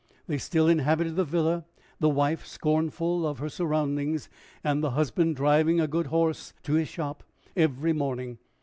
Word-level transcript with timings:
They 0.25 0.39
still 0.39 0.67
inhabited 0.67 1.15
the 1.15 1.23
villa, 1.23 1.63
the 1.99 2.09
wife 2.09 2.43
scornful 2.47 3.23
of 3.27 3.37
her 3.37 3.49
surroundings, 3.49 4.29
and 4.63 4.83
the 4.83 4.89
husband 4.97 5.35
driving 5.35 5.79
a 5.79 5.85
good 5.87 6.07
horse 6.07 6.55
to 6.63 6.73
his 6.73 6.87
shop 6.87 7.21
every 7.55 7.93
morning. 7.93 8.39